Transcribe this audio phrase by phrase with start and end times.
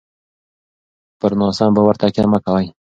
[1.19, 2.67] پر ناسم باور تکیه مه کوئ.